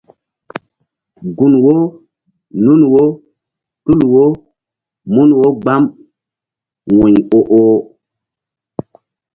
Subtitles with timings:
[1.37, 1.73] Gun wo
[2.63, 3.03] nun wo
[3.83, 4.23] tul wo
[5.13, 5.83] mun wo gbam
[6.97, 7.77] wu̧y o oh.